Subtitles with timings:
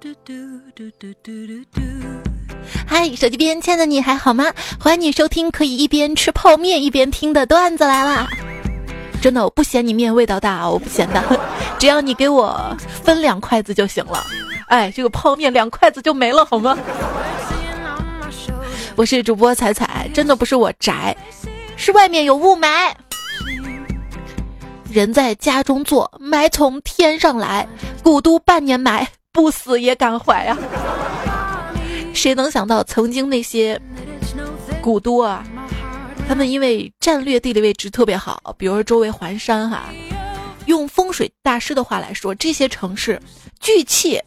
[0.00, 0.32] 嘟嘟
[0.76, 1.32] 嘟嘟嘟
[1.74, 1.80] 嘟
[2.86, 4.44] 嗨，手机边亲爱的你还好吗？
[4.78, 8.28] 欢迎你收听可以一边吃泡面一边听的段子来啦！
[9.20, 11.40] 真的，我不嫌你面味道大，我不嫌的，
[11.80, 14.24] 只要你给我分两筷子就行了。
[14.68, 16.78] 哎，这个泡面两筷子就没了，好吗？
[18.94, 21.16] 我是主播彩彩，真的不是我宅，
[21.76, 22.92] 是外面有雾霾。
[24.92, 27.66] 人在家中坐，霾从天上来，
[28.02, 29.04] 古都半年霾，
[29.40, 30.58] 不死也敢怀啊！
[32.12, 33.80] 谁能想到，曾经那些
[34.82, 35.44] 古都啊，
[36.28, 39.84] 他们因为战略地理位置特别好，比如说周围环山哈，
[40.66, 43.22] 用风水大师的话来说，这些城市
[43.60, 44.20] 聚气。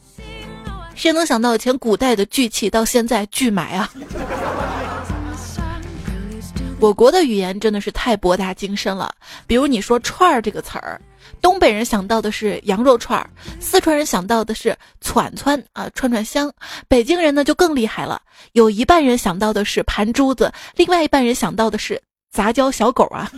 [0.96, 3.92] 谁能想到，以前古代的聚气到现在聚埋啊？
[6.82, 9.14] 我国的语言真的是太博大精深了。
[9.46, 11.00] 比如你说“串儿”这个词儿，
[11.40, 16.52] 东北人想到的是羊肉串儿，四川人想到的是串串啊，串串香。
[16.88, 18.20] 北京人呢就更厉害了，
[18.54, 22.02] 有一半人想到的是盘珠子，另外一半人想到的是
[22.32, 23.32] 杂交小狗啊。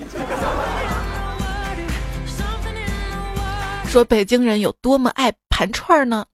[3.85, 6.25] 说北京人有多么爱盘串儿呢？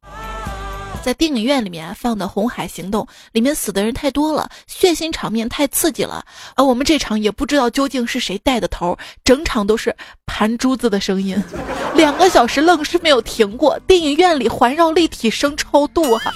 [1.01, 6.23] 在电影院里面放的《红海行动》里面死的人太多了，血腥场面太刺激了，
[6.55, 11.41] 而我们这场也不知道究竟是谁带的头，整场都是盘珠子的声音，
[11.95, 13.79] 两个小时愣是没有停过。
[13.87, 16.31] 电影院里环绕立体声超度哈。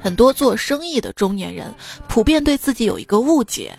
[0.00, 1.74] 很多做生意的中年人
[2.08, 3.76] 普遍对自己有一个误解，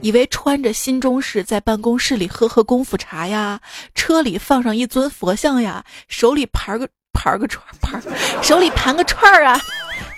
[0.00, 3.60] 以为穿着新中式在办公室里喝喝功夫茶呀，
[3.94, 6.88] 车里放上一尊佛像呀，手里盘个。
[7.16, 8.00] 盘个串盘，
[8.42, 9.58] 手里盘个串儿啊，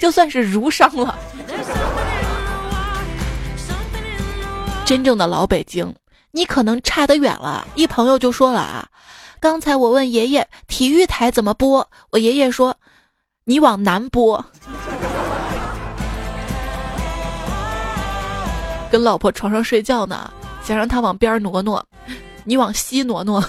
[0.01, 1.17] 就算是儒商了。
[4.85, 5.95] 真正的老北京，
[6.33, 7.67] 你可能差得远了。
[7.77, 8.89] 一朋友就说了啊，
[9.39, 12.77] 刚才我问爷爷体育台怎么播，我爷爷说
[13.45, 14.45] 你往南播。
[18.91, 20.31] 跟老婆床上睡觉呢，
[20.65, 21.85] 想让她往边挪挪，
[22.45, 23.43] 你往西挪挪。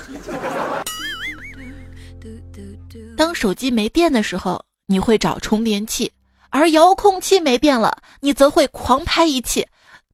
[3.20, 6.10] 当手机没电的时候，你会找充电器；
[6.52, 9.68] 而遥控器没电了，你则会狂拍一气。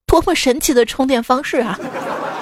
[0.08, 1.80] 多么神奇的充电方式啊！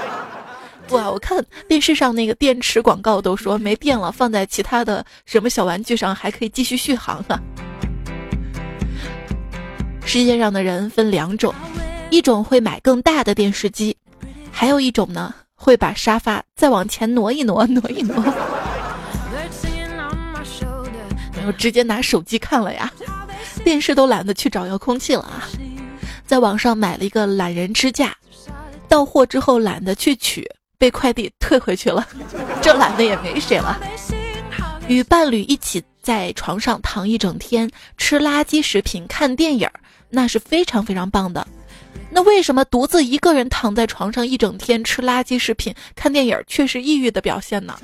[0.91, 7.38] 哇，我看电视上那个电池广告都说没电了，放在其他的什么小玩具上还可以继续续航啊。
[10.06, 11.53] 世界上的人分两种，
[12.09, 13.97] 一种会买更大的电视机，
[14.50, 18.24] 还有一种呢会把沙发再往前挪一挪，挪一挪。
[21.45, 22.91] 我直接拿手机看了呀，
[23.63, 25.47] 电视都懒得去找遥控器了啊，
[26.25, 28.15] 在网上买了一个懒人支架，
[28.87, 32.07] 到货之后懒得去取，被快递退回去了，
[32.61, 33.79] 这懒的也没谁了。
[34.87, 39.69] 与伴侣一起在床上躺一整天，吃垃圾食品看电影，
[40.09, 41.47] 那是非常非常棒的。
[42.09, 47.75] 那为什么独自一个人躺在床上一整天吃垃圾食品看电影却是抑郁的表现呢？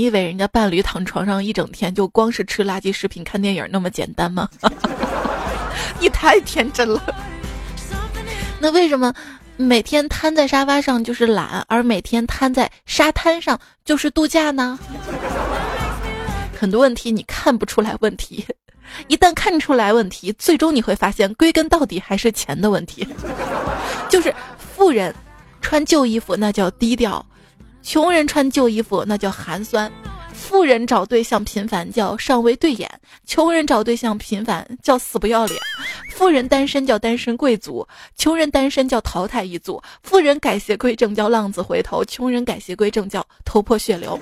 [0.00, 4.48] 你以为人家伴侣躺床上一整天就光是吃垃圾食品看电影那么简单吗？
[6.00, 7.02] 你太天真了。
[8.58, 9.12] 那为什么
[9.58, 14.78] 每天瘫在沙发上就是懒，而每天瘫在沙滩上就是度假呢？
[16.58, 18.46] 很多问题你看不出来问题，
[19.06, 23.06] 一旦看出来问题，最终你会发现归根到底还是钱的问题。
[24.08, 25.14] 就是富人
[25.60, 27.22] 穿旧衣服那叫低调。
[27.82, 29.90] 穷人穿旧衣服那叫寒酸，
[30.32, 32.88] 富人找对象频繁叫尚未对眼，
[33.26, 35.58] 穷人找对象频繁叫死不要脸。
[36.14, 37.86] 富人单身叫单身贵族，
[38.16, 39.82] 穷人单身叫淘汰一族。
[40.02, 44.18] 富人改邪归正叫浪子回头，穷人改邪归正叫头破血流。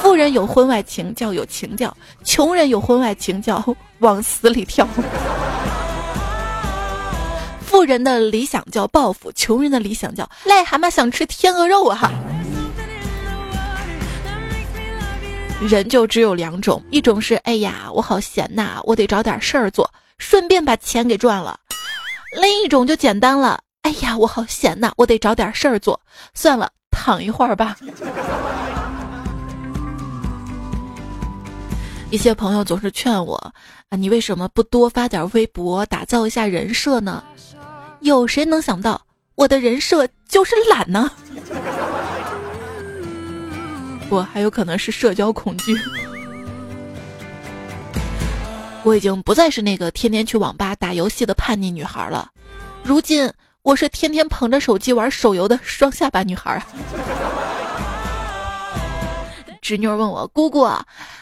[0.00, 3.64] 富人有婚外情叫有情调，穷人有婚外情叫
[4.00, 4.86] 往死里跳。
[7.64, 12.10] 富人的理想叫报复，穷人的理想叫癞蛤蟆想吃天鹅肉啊！
[15.66, 21.54] 人就只有两种，一种是哎呀，我好闲呐，我得找点事儿做，顺便把钱给赚了；
[22.40, 25.98] 另一种就简单了，哎呀，我好闲呐，我得找点事儿做，
[26.34, 27.76] 算了，躺一会儿吧。
[32.10, 33.34] 一些朋友总是劝我
[33.88, 37.24] 啊，你为什么不多发点微博，打造一下人设呢？
[38.00, 39.00] 有谁能想到，
[39.34, 41.10] 我的人设就是懒呢？
[44.08, 45.76] 不，还有可能是社交恐惧。
[48.82, 52.30] 我已经不再是那个天天去网吧打游戏的叛逆女孩了，
[52.82, 56.62] 如今我是天天捧着手机玩手游的双下巴女孩。
[59.62, 60.68] 侄女问我：“姑姑，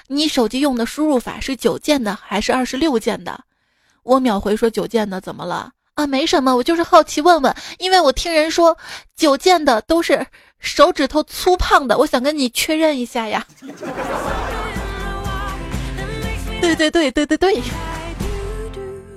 [0.09, 3.39] 你手机用的输入法是九键的还是二十六键的？”
[4.03, 5.71] 我秒回说：“九键的，怎么了？
[5.95, 8.77] 啊，没什么，我就是好奇问问，因为我听人说
[9.15, 10.27] 九键的都是
[10.63, 13.47] 手指头粗胖的，我想跟你确认一下呀。
[16.63, 17.61] ”对对对对对对。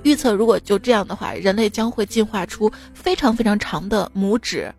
[0.02, 4.70] 预测如果就这样的话，人类将会进化出非常非常长的拇指，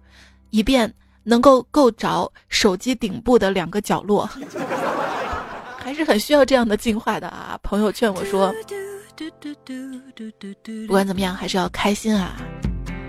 [0.52, 0.94] 以便
[1.24, 4.30] 能够够着手机顶部的两个角落，
[5.78, 7.60] 还是很需要这样的进化的啊！
[7.64, 8.54] 朋友劝我说，
[10.88, 12.38] 不管怎么样，还是要开心啊！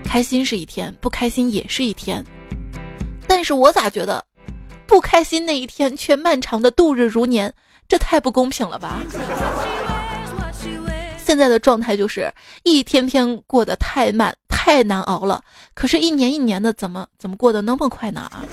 [0.03, 2.25] 开心是一天，不开心也是一天，
[3.29, 4.25] 但是我咋觉得，
[4.87, 7.53] 不开心那一天却漫长的度日如年，
[7.87, 8.99] 这太不公平了吧？
[11.23, 12.33] 现在的状态就是
[12.63, 15.43] 一天天过得太慢，太难熬了。
[15.75, 18.21] 可是，一年一年的，怎么怎么过得那么快呢？
[18.21, 18.43] 啊！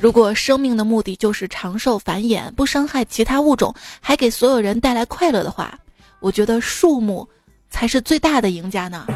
[0.00, 5.78] 如果生命的目的就是长寿繁衍，不伤害其他物种，还给所有人带来快乐的话，
[6.18, 7.28] 我觉得树木
[7.68, 9.06] 才是最大的赢家呢。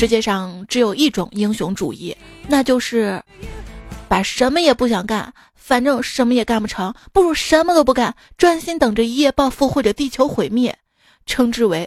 [0.00, 2.16] 世界上只有一种英雄主义，
[2.48, 3.22] 那就是
[4.08, 5.30] 把什么也不想干。
[5.54, 10.78] 反正什么也干不成，不如什么都不干，专心等着一夜暴富或者地球毁灭，
[11.26, 11.86] 称之为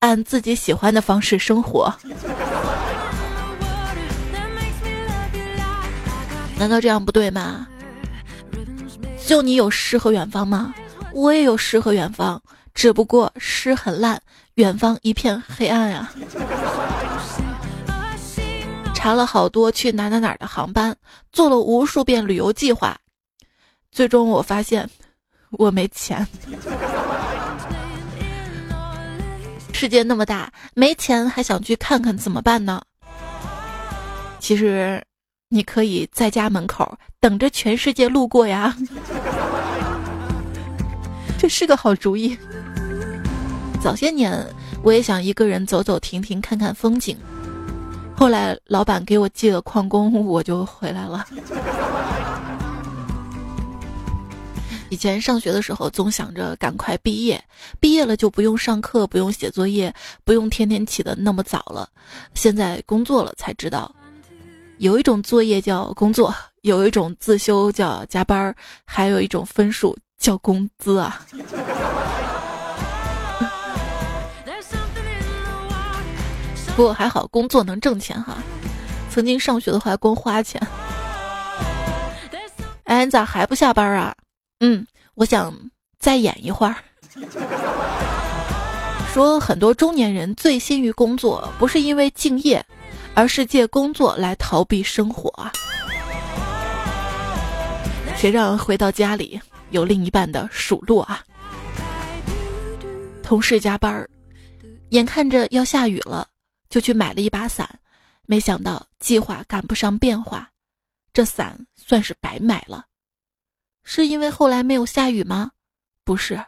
[0.00, 1.90] 按自己喜欢的方式生活。
[6.58, 7.66] 难道这样不对吗？
[9.26, 10.74] 就你有诗和远方吗？
[11.14, 12.42] 我也有诗和远方，
[12.74, 14.20] 只不过诗很烂，
[14.56, 16.12] 远方一片黑暗呀。
[19.00, 20.94] 查了好多去哪哪哪的航班，
[21.32, 22.94] 做了无数遍旅游计划，
[23.90, 24.86] 最终我发现
[25.52, 26.26] 我没钱。
[29.72, 32.82] 世界那么大，没钱还想去看看怎么办呢？
[34.38, 35.02] 其实，
[35.48, 38.76] 你可以在家门口等着全世界路过呀，
[41.38, 42.36] 这是个好主意。
[43.82, 44.46] 早些年，
[44.82, 47.16] 我也想一个人走走停停，看看风景。
[48.20, 51.24] 后来老板给我寄了旷工，我就回来了。
[54.90, 57.42] 以前上学的时候，总想着赶快毕业，
[57.80, 61.88] 毕业了就不用上课，不用写作业，不用天天起得那么早了。
[62.34, 63.90] 现在工作了才知道，
[64.76, 71.24] 有一种作业叫工作，有一种自修叫加班，还有一种分数叫工资啊。
[76.76, 78.38] 不过还好，工作能挣钱哈。
[79.10, 80.60] 曾经上学的话，光花钱。
[82.84, 84.14] 哎，你咋还不下班啊？
[84.60, 85.52] 嗯，我想
[85.98, 86.74] 再演一会儿。
[89.12, 92.64] 说很多中年人醉心于工作，不是因为敬业，
[93.14, 95.52] 而是借工作来逃避生活啊。
[98.16, 99.40] 谁让回到家里
[99.70, 101.20] 有另一半的数落啊？
[103.22, 104.08] 同事加班，
[104.90, 106.26] 眼看着要下雨了。
[106.70, 107.80] 就去买了一把伞，
[108.26, 110.50] 没想到计划赶不上变化，
[111.12, 112.86] 这伞算是白买了。
[113.82, 115.50] 是因为后来没有下雨吗？
[116.04, 116.40] 不是，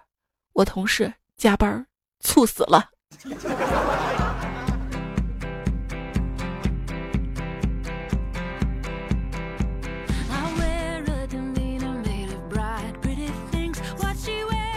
[0.52, 1.84] 我同事加班
[2.20, 2.88] 猝死了。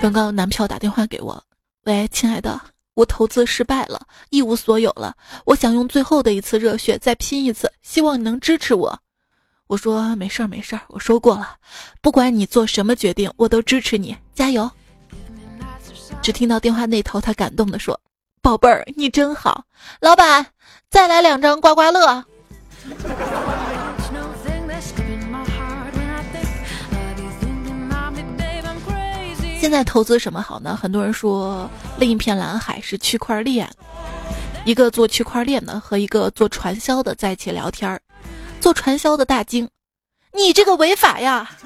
[0.02, 1.44] 刚刚男票打电话给我，
[1.84, 2.75] 喂，亲爱的。
[2.96, 5.16] 我投资失败了，一无所有了。
[5.46, 9.00] 我想用最后的一次热血再拼一次，希望你能支持我。
[9.68, 11.56] 我说没事儿没事儿，我说过了，
[12.02, 14.70] 不管你做什么决定，我都支持你，加油。
[16.22, 18.00] 只听到电话那头他感动的说
[18.42, 19.64] ：“宝贝儿，你真好。”
[20.02, 20.46] 老板，
[20.90, 22.24] 再来两张刮刮乐。
[29.66, 30.78] 现在投资什么好呢？
[30.80, 31.68] 很多人说
[31.98, 33.68] 另一片蓝海是区块链，
[34.64, 38.00] 一个做区块链的和一个做传销的在一起聊天儿，
[38.62, 39.68] 做传销的大惊，
[40.36, 41.50] 你这个违法呀！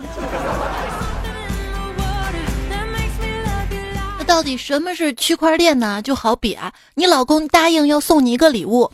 [4.18, 6.02] 那到底什么是区块链呢？
[6.02, 8.90] 就好比啊，你老公答应要送你一个礼物，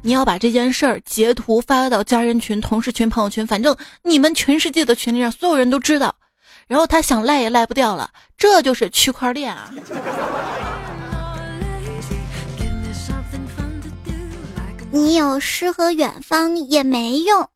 [0.00, 6.14] 你要把这件事儿截图发到家人群、同事群、朋友群，反正你们全世界的群里让所有人都知道。
[6.66, 9.70] 然后他想赖也赖不掉了，这就是区块链啊！
[14.90, 17.48] 你有诗和远方也没用，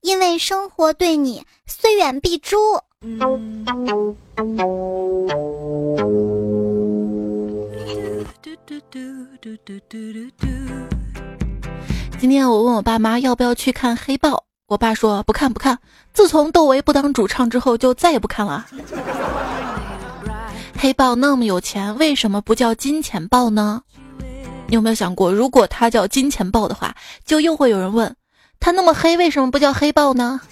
[0.00, 2.56] 因为生活对你虽远必诛。
[12.18, 14.30] 今今天我问我爸妈要不要去看《黑豹》，
[14.66, 15.78] 我爸说不看不看。
[16.14, 18.66] 自从窦唯不当主唱之后，就再也不看了。
[20.76, 23.82] 黑豹那么有钱，为什么不叫金钱豹呢？
[24.66, 26.94] 你有没有想过，如果他叫金钱豹的话，
[27.26, 28.16] 就又会有人问
[28.58, 30.40] 他那么黑，为什么不叫黑豹呢？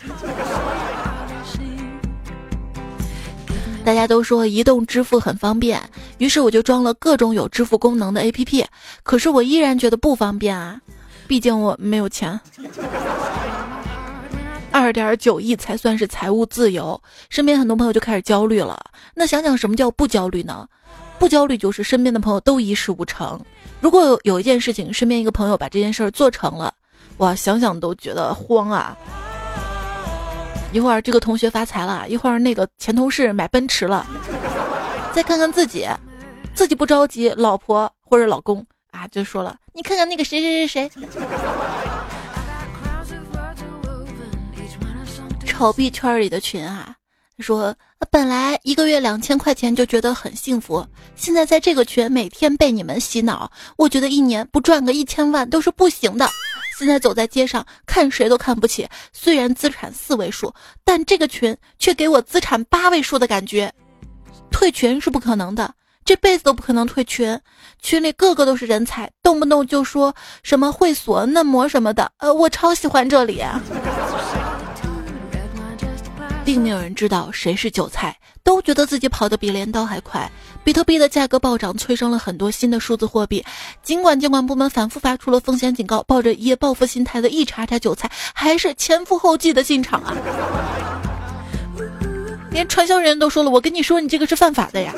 [3.82, 5.80] 大家都说移动支付很方便，
[6.18, 8.66] 于是我就装了各种有支付功能的 APP，
[9.02, 10.78] 可是我依然觉得不方便啊，
[11.26, 12.38] 毕竟我没有钱。
[14.72, 18.82] 二点九亿才算是财务自由，身边很多朋友就开始焦虑了。
[19.14, 20.66] 那想想什么叫不焦虑呢？
[21.18, 23.40] 不焦虑就是身边的朋友都一事无成。
[23.80, 26.72] 如果有有一件事情，身边一个朋友把这件事儿做成了，
[27.18, 28.96] 哇，想想都觉得慌啊！
[30.72, 34.06] 一会儿这个同学发财了，一会儿那个前同事买奔驰了，
[35.12, 35.86] 再看看自己，
[36.54, 41.00] 自己不着急，老婆或者老公啊就说了，你看看那个谁谁谁谁。
[45.52, 46.96] 炒币圈里的群啊，
[47.36, 47.76] 他说
[48.10, 56.26] 本来一个月两千块钱就觉得很幸福，现在在这个群每天被你们洗脑，我觉得一年不赚个一千万都是不行的。
[56.78, 60.52] 现在走在街上看谁都看不起，虽然资产四位数，
[60.84, 63.70] 但这个群却给我资产八位数的感觉。
[64.50, 67.38] 退群是不可能的，这辈子都不可能退群。
[67.82, 73.42] 群里个个都是人才，动不动就说什么会所、嫩模什么的，呃，我超喜欢这里。
[76.52, 80.30] 并没有人知道谁是韭菜，都觉得自己跑得比镰刀还快。
[80.62, 83.42] 比特币的价格暴涨，催生了很多新的数字货币。
[83.82, 90.14] 尽管监管部门反复发出了风险警告，抱着一夜暴富心态的一茬茬韭菜，还是前赴后继的进场啊！
[92.50, 94.94] 连传销人都说了：“我跟你说，你这个是犯法的呀！”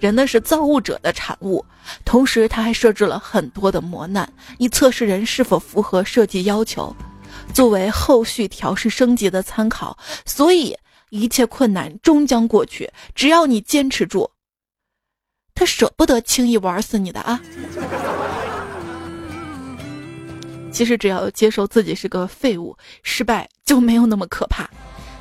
[0.00, 1.62] 人呢是造物者的产物，
[2.06, 6.96] 同时他还设置了很多的磨难，以测试人是否符合设计要求。
[7.52, 10.76] 作为后续调试升级的参考，所以
[11.10, 14.30] 一切困难终将过去，只要你坚持住，
[15.54, 17.40] 他舍不得轻易玩死你的啊！
[20.72, 24.70] 其实只要接受自己是个废物，失败就没有那么可怕。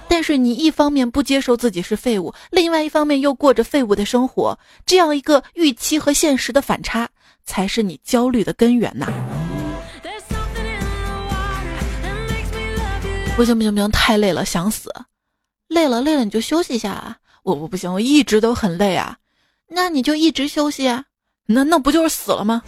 [0.08, 7.10] 但是你一方面不接受自己是废物，另外一方面又过着废物的生活，这样一个预期和现实的反差，
[7.46, 9.08] 才是你焦虑的根源呐！
[13.40, 14.94] 不行不行不行，太累了，想死。
[15.70, 17.20] 累了累了，你就休息一下啊！
[17.44, 19.18] 我我不行，我一直都很累啊。
[19.70, 21.06] 那你就一直休息啊。
[21.46, 22.62] 那那不就是死了吗？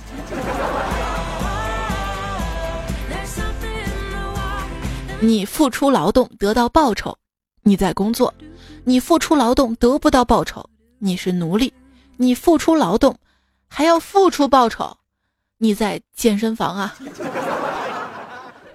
[5.20, 7.18] 你付出劳动得到报酬，
[7.64, 8.34] 你在工作；
[8.86, 10.66] 你付出劳动得不到报酬，
[11.00, 11.74] 你是奴隶；
[12.16, 13.14] 你付出劳动
[13.68, 14.96] 还要付出报酬，
[15.58, 16.96] 你在健身房啊。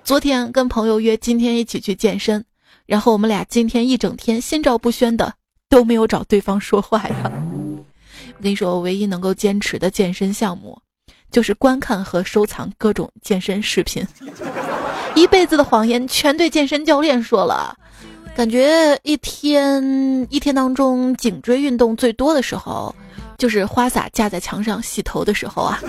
[0.06, 2.44] 昨天跟朋友约今天一起去健身，
[2.86, 5.34] 然后我们俩今天一整天心照不宣的
[5.68, 7.16] 都没有找对方说话呀。
[7.24, 10.80] 我跟你说，我唯一能够坚持的健身项目，
[11.32, 14.06] 就是观看和收藏各种健身视频。
[15.16, 17.76] 一辈子的谎言全对健身教练说了，
[18.36, 22.94] 感觉一天一天当中颈椎运动最多的时候，
[23.38, 25.80] 就是花洒架在墙上洗头的时候啊。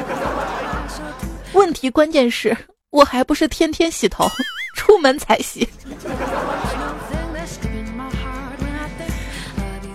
[1.54, 2.58] 问题关键是。
[2.90, 4.26] 我还不是天天洗头，
[4.76, 5.68] 出门才洗。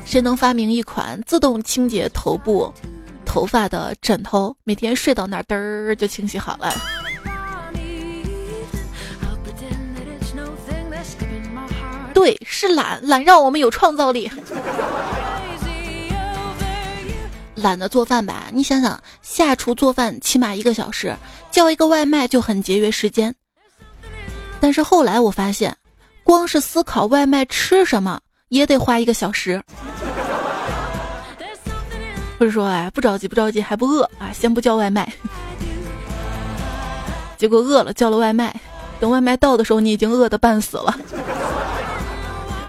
[0.05, 2.73] 谁能发明一款自动清洁头部、
[3.25, 4.55] 头发的枕头？
[4.65, 6.71] 每天睡到那儿，嘚儿就清洗好了。
[12.13, 14.31] 对，是懒，懒让我们有创造力。
[17.63, 18.49] 懒得做饭吧？
[18.53, 21.17] 你想想，下厨做饭起码一个小时，
[21.51, 23.35] 叫一个外卖就很节约时间。
[24.61, 25.75] 但是后来我发现，
[26.23, 29.63] 光是思考外卖吃什么也得花一个小时。
[32.39, 34.33] 不是说哎，不着急不着急还不饿啊？
[34.33, 35.13] 先不叫外卖，
[37.39, 38.55] 结果饿了叫了外卖，
[38.99, 40.95] 等外卖到的时候你已经饿得半死了。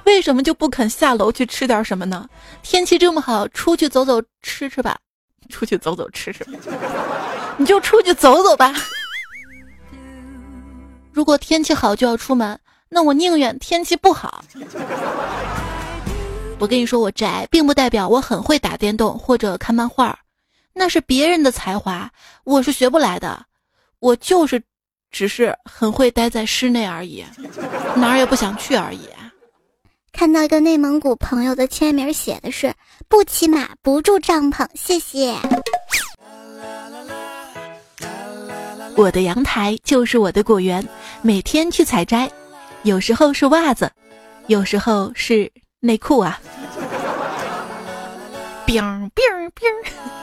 [0.06, 2.28] 为什么就不肯下楼去吃点什么呢？
[2.62, 4.98] 天气这么好，出去走走吃吃吧，
[5.50, 6.46] 出去走走吃吃，
[7.58, 8.74] 你就出去走走吧。
[11.12, 14.44] 如果天气好就要出门，那我宁愿天气不好。
[16.60, 20.18] 我跟你说，我宅并不代表我很会打电动或者看漫画，
[20.74, 22.10] 那是别人的才华，
[22.44, 23.46] 我是学不来的。
[24.00, 24.62] 我就是，
[25.12, 27.24] 只是很会待在室内而已，
[27.96, 29.08] 哪儿也不想去而已。
[30.14, 32.74] 看到一个内蒙古朋友的签名，写的是
[33.10, 35.36] “不骑马，不住帐篷”，谢谢。
[38.96, 40.88] 我的阳台就是我的果园，
[41.24, 42.32] 每天去采摘，
[42.84, 43.92] 有时候是袜子，
[44.48, 46.40] 有时候是内裤啊。
[48.66, 48.82] 冰
[49.16, 50.23] 冰冰。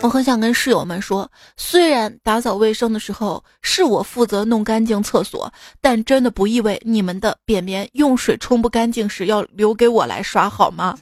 [0.00, 10.98] 我很想跟室友们说，虽然打扫卫生的时候是我负责弄干净厕所，但真的不意味你们的便便用水冲不干净时要留给我来刷，好吗？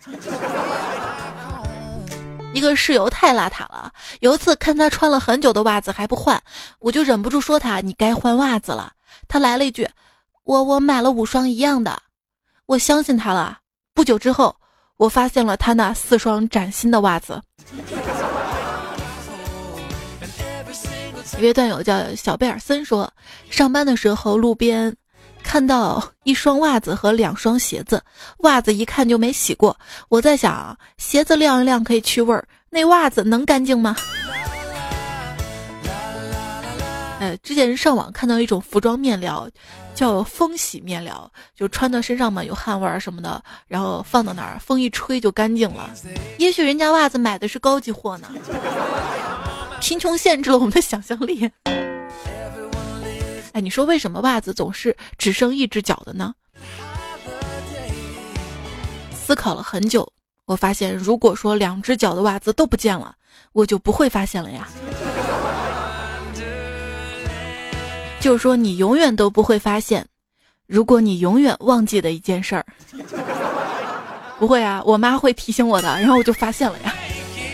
[2.53, 6.43] 一个室友太邋遢了，有一次看他穿了很久的袜子还不换，
[6.81, 8.93] 我就忍不住说他：“你该换袜子了。”
[9.29, 9.89] 他来了一句
[10.45, 12.03] ：“我我买了五双一样的。”
[12.67, 13.59] 我相信他了。
[13.95, 14.57] 不久之后，
[14.97, 17.41] 我发现了他那四双崭新的袜子。
[21.41, 23.11] 一位段友叫小贝尔森说，
[23.49, 24.95] 上班的时候路边
[25.43, 28.03] 看到一双袜子和两双鞋子，
[28.41, 29.75] 袜子一看就没洗过。
[30.11, 33.97] 我在想，鞋子晾一晾可以去味儿，那袜子能干净吗？
[37.21, 39.49] 呃，之前上网看到一种服装面料，
[39.95, 45.91] 叫风洗面料，就穿到身上嘛有汗味儿什么的，然后放到那儿，风一吹就干净了。
[46.37, 48.29] 也许人家袜子买的是高级货呢。
[49.81, 51.51] 贫穷限制了我们的想象力。
[53.53, 56.33] 哎，你说为什么袜子总是只剩一只脚的呢？
[59.13, 60.07] 思考了很久，
[60.45, 63.15] 我发现，如果说两只脚的袜子都不见了，
[63.53, 64.69] 我就不会发现了呀。
[68.21, 70.07] 就是说，你永远都不会发现，
[70.67, 72.65] 如果你永远忘记的一件事儿。
[74.39, 76.95] 不会啊，我妈会提醒我的，然后我就发现了呀。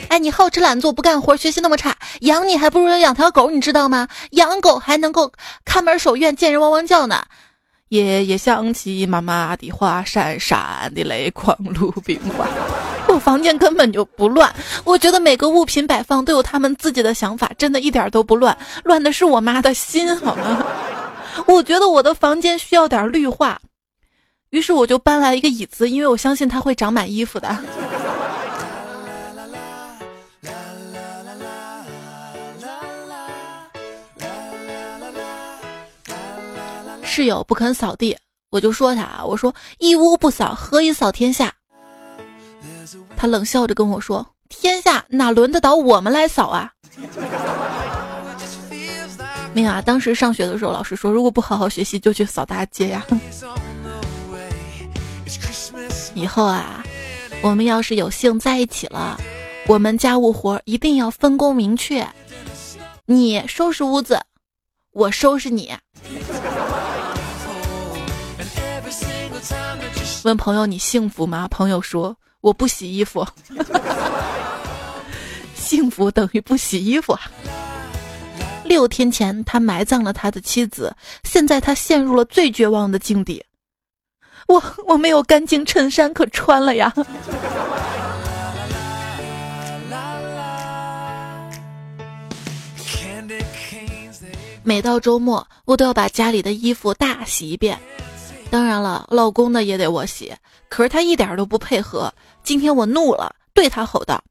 [0.09, 4.09] 哎，你好吃懒做不干活，学习那么差，养你还不如养条狗，你知道吗？
[4.31, 5.31] 养狗还能够
[5.65, 7.23] 看门守院，见人汪汪叫呢。
[7.89, 12.47] 夜夜想起妈妈的话，闪闪的泪光如冰花。
[13.09, 14.53] 我房间根本就不乱，
[14.85, 20.67] 我觉得每个物品摆放都有他们自己的想法，真的一点都不乱，乱的是我妈的心，好吗？
[21.47, 23.61] 我觉得我的房间需要点绿化，
[24.50, 27.57] 于是我就搬来一个椅子，因为我相信它会长满衣服的。
[37.06, 38.16] 室友不肯扫地，
[38.50, 41.52] 我就说他啊，我说一屋不扫，何以扫天下？
[43.16, 46.71] 他冷笑着跟我说：“天下哪轮得到我们来扫啊？”
[49.54, 53.06] 没有啊，当时上学的时候，老师说，如果不好好学习，就去扫大街呀。
[56.14, 56.84] 以后啊，
[57.40, 59.19] 我们要是有幸在一起了，
[59.66, 62.06] 我们家务活一定要分工明确，
[63.06, 64.21] 你收拾屋子，
[64.92, 65.73] 我收拾你。
[70.26, 71.47] 问朋友你幸福吗？
[71.49, 73.25] 朋友说我不洗衣服。
[75.54, 77.17] 幸福等于不洗衣服！
[78.65, 83.41] 六天前他埋葬了他的妻子，现在他陷入了最绝望的境地。
[84.49, 86.93] 我我没有干净衬衫可穿了呀！
[94.65, 97.78] 每到周末，我都要把家里的衣服大洗一遍。
[98.50, 100.35] 当然了，老公的也得我洗，
[100.69, 102.13] 可是他一点都不配合。
[102.43, 104.23] 今天我怒了，对他吼道：“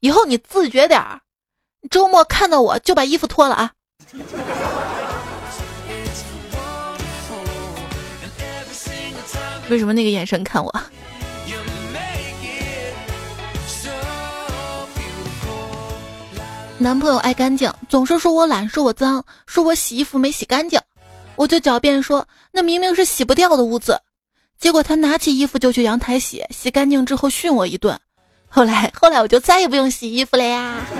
[0.00, 1.20] 以后你自觉点儿，
[1.90, 3.72] 周末看到我就把衣服脱了啊！”
[9.68, 10.82] 为什么那个眼神看我？
[16.76, 20.80] 男朋友爱干净，总是说我懒，说我脏，说我洗衣服没洗干净。
[21.36, 24.00] 我就狡辩说，那明明是洗不掉的污渍，
[24.58, 27.98] 结果他拿起衣服就去阳台洗，洗干净之后训我一顿。
[28.48, 30.84] 后来，后来我就再也不用洗衣服了呀。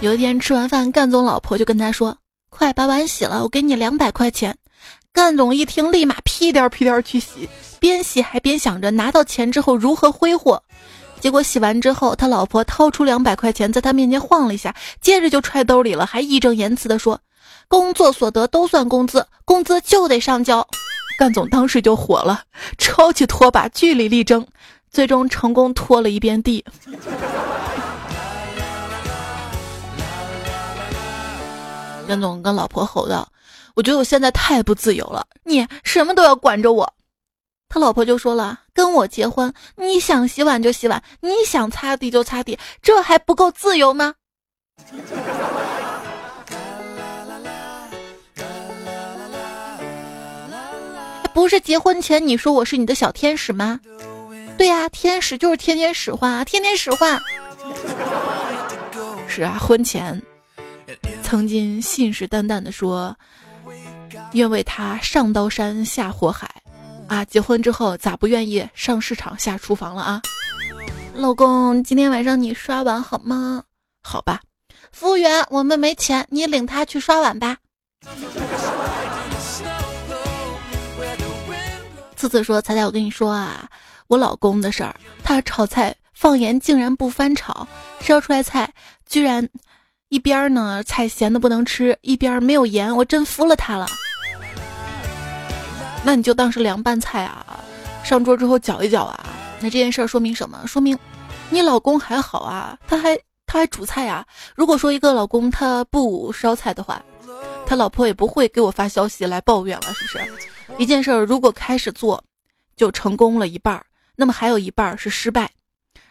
[0.00, 2.16] 有一天吃完饭，干总老婆就跟他说
[2.50, 4.56] ：“快把碗洗了，我给你两百块钱。”
[5.12, 7.48] 干总一听，立马屁颠屁颠去洗，
[7.80, 10.62] 边洗还边想着拿到钱之后如何挥霍。
[11.20, 17.20] 结果洗完之后，他老婆掏出两百块钱，在他面前晃了一下，接着就揣兜里了，还义正言辞地说
[17.68, 20.66] ：“工作所得都算工资，工资就得上交。”
[21.18, 22.42] 干总当时就火了，
[22.78, 24.46] 抄起拖把据理力争，
[24.90, 26.64] 最终成功拖了一遍地。
[32.06, 33.28] 干总跟老婆吼道
[33.74, 36.94] ：“我觉得我现在太不自由了，你什么都要管着我。”
[37.68, 44.14] 他老婆就说了：“跟我结婚，你想洗碗就洗碗，你想擦地就擦地，这还不够自由吗？”
[51.34, 53.80] 不是结婚前你说我是你的小天使吗？
[54.56, 57.20] 对呀，天使就是天天使唤啊，天天使唤。
[59.26, 60.22] 是啊，婚前
[61.24, 63.16] 曾经信誓旦旦的说，
[64.34, 66.48] 愿为他上刀山下火海，
[67.08, 70.22] 啊，结婚之后咋不愿意上市场下厨房了啊？
[71.14, 73.64] 老公，今天晚上你刷碗好吗？
[74.02, 74.40] 好吧。
[74.92, 77.56] 服务员，我们没钱，你领他去刷碗吧。
[82.14, 83.68] 次次说：“彩彩，我跟你说啊，
[84.06, 84.94] 我老公的事儿，
[85.24, 87.66] 他炒菜放盐竟然不翻炒，
[88.00, 88.72] 烧出来菜
[89.06, 89.48] 居然
[90.08, 93.86] 一边呢菜咸的不能吃，一边没有盐，我真服了他了。
[96.08, 97.60] 那你就当是凉拌菜啊，
[98.02, 99.26] 上桌之后搅一搅啊。
[99.60, 100.58] 那这件事儿说明什么？
[100.66, 100.98] 说明
[101.50, 103.14] 你老公还好啊，他还
[103.46, 104.24] 他还煮菜啊。
[104.54, 107.02] 如果说一个老公他不烧菜的话，
[107.66, 110.32] 他老婆也不会给我发消息来抱怨了，是不是？”
[110.80, 112.24] 一件事儿如果开始做，
[112.74, 113.84] 就成功了一半儿，
[114.16, 115.50] 那么还有一半儿是失败。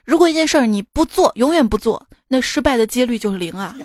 [0.05, 3.75] 如果一件事儿你不做，永远不做，那失败的几率就是零啊。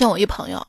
[0.00, 0.66] 像我一朋友，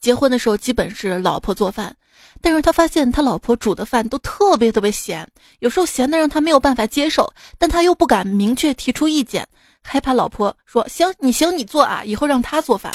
[0.00, 1.94] 结婚的时候基本是老婆做饭，
[2.40, 5.24] 但是他发现他老婆煮的饭都特别特别咸，
[5.60, 9.46] 有时候咸的让他没有办法接受，但他又不敢明确提出意见。
[9.84, 12.92] 害怕老婆说行你行你做啊，以后让他做饭。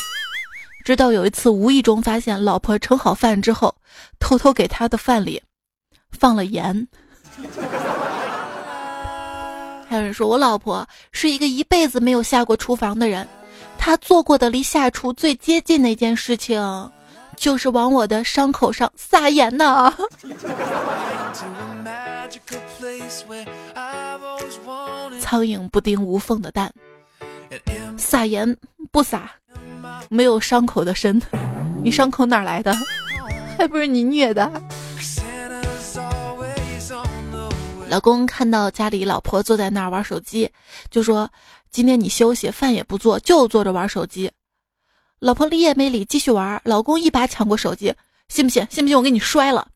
[0.84, 3.74] 直到有一次无意中发现老婆盛好饭之后，
[4.20, 5.42] 偷偷给他的饭里
[6.12, 6.86] 放了盐。
[9.88, 13.26] 还有人说我老婆是一个一辈子没有下过厨房的人，
[13.78, 16.92] 她做过的离下厨最接近的一件事情，
[17.36, 19.94] 就是往我的伤口上撒盐呢。
[25.20, 26.72] 苍蝇不叮无缝的蛋，
[27.98, 28.56] 撒盐
[28.92, 29.32] 不撒，
[30.10, 31.22] 没有伤口的深。
[31.84, 32.76] 你伤口哪来的？
[33.58, 34.52] 还不是你虐的。
[37.90, 40.52] 老公看到家里老婆坐在那儿玩手机，
[40.92, 41.30] 就说
[41.78, 44.32] ：“今天你休息，饭也不做，就坐着玩手机。”
[45.22, 46.60] 老婆理也没理，继续玩。
[46.66, 47.94] 老公一把抢过手机，
[48.30, 48.66] 信不信？
[48.72, 49.68] 信不信我给你摔了？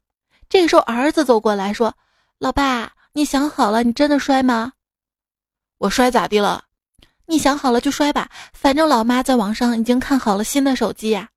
[0.50, 1.94] 这个时候儿子走过来说
[2.42, 4.74] ：“老爸。”你想好了，你真的摔吗？
[5.78, 6.64] 我摔咋地了？
[7.28, 11.30] 你想好了就摔吧，反正老妈在网上已经看好了新的手机呀。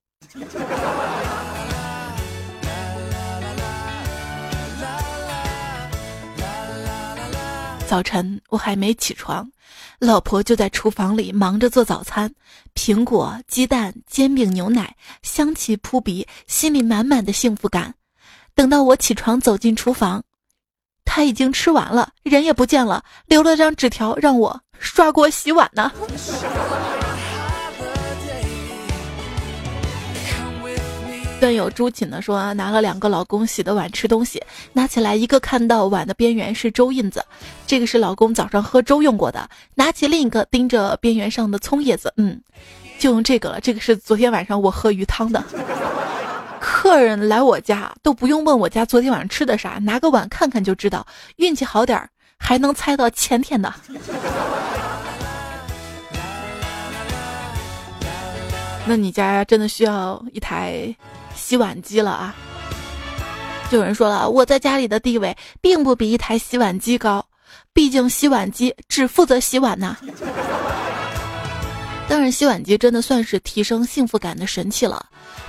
[7.85, 9.47] 早晨我还没起床，
[9.99, 12.33] 老婆就在厨房里忙着做早餐，
[12.73, 17.93] 苹果、鸡蛋、煎饼、牛奶，香气扑鼻，心里满满的幸福感。
[18.53, 20.23] 等到我起床走进厨房。
[21.05, 25.91] 他已经吃完了，人也不见了，留了张纸条让我刷锅洗碗呢。
[31.39, 34.41] 段友朱锦呢说，拿了两个老公洗的碗吃东西，
[34.73, 37.23] 拿起来一个看到碗的边缘是粥印子，
[37.67, 39.41] 这个是老公早上喝粥用过的；
[39.75, 42.41] 拿起另一个盯着边缘上的葱叶子，嗯，
[42.97, 45.43] 就用这个了，这个是昨天晚上我喝鱼汤的。
[46.59, 51.05] 客人来我家都不用问我家昨天晚上吃的啥，拿个碗看看就知道。
[51.35, 53.71] 运气好点儿还能猜到前天的。
[58.87, 60.95] 那你家真的需要一台
[61.35, 62.35] 洗碗机了啊？
[63.71, 67.25] 有人说了，我在家里的地位并不比一台洗碗机高，
[67.73, 69.97] 毕竟洗碗机只负责洗碗呐。
[72.07, 75.03] 当然，洗碗机真的算是提升幸福感的神器了。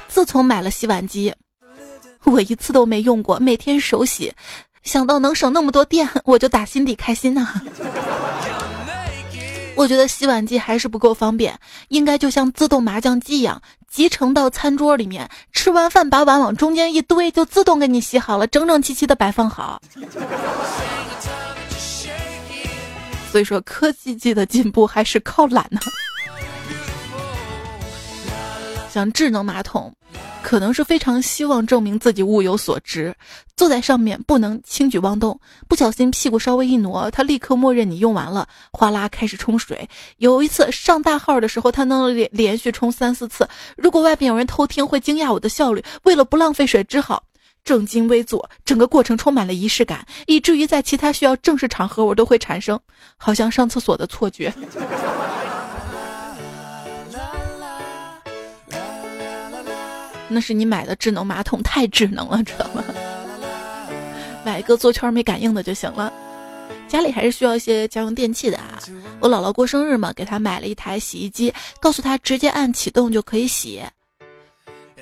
[0.09, 1.33] 自从买了洗碗机，
[2.25, 4.33] 我一次都没用过，每天手洗，
[4.83, 7.61] 想到能省那么多电，我就打心底开心呐。
[9.77, 11.57] 我觉得洗碗机还是不够方便，
[11.89, 19.81] 应该就像自动麻将机一样，集成到餐桌里面，吃完饭把碗往中间一堆，就自动给你洗好了，整整齐齐的摆放好。
[23.31, 25.79] 所以说，科技技的进步还是靠懒呢。
[28.97, 29.95] 像智能马桶，
[30.43, 33.15] 可能是非常希望证明自己物有所值，
[33.55, 39.87] 坐在上面不能轻举妄动，不小心屁股稍微一挪，它立刻默认你用完了，哗啦开始冲水。
[40.17, 43.47] 有一次上大号的时候，它能连连续冲三四次。
[43.77, 45.85] 如果外边有人偷听，会惊讶我的效率。
[46.05, 47.23] 为了不浪费水，只好
[47.65, 52.81] 正襟危坐，整个过程充满了仪式感，以至于在其他需要正式场合，我都会产生
[53.19, 54.51] 好像上厕所的错觉。
[60.29, 62.85] 那是你买的智能马桶太智能了，知道吗？
[64.45, 66.13] 买一个坐圈没感应的就行了。
[66.89, 68.79] 家里还是需要一些家用电器的啊。
[69.21, 73.83] 我姥姥过生日嘛，给她买了一台洗衣机，告诉她直接按启动就可以洗。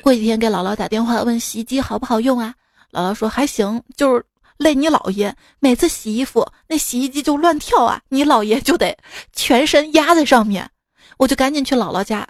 [0.02, 2.54] 过几天给姥姥打电话问洗衣机好不好用啊？
[2.90, 4.24] 姥姥说还行，就是
[4.56, 8.96] 累你姥爷，每次洗衣服那洗衣机就乱跳啊，你姥爷就得
[9.32, 10.70] 全身压在上面。
[11.18, 12.26] 我就赶紧去姥姥家，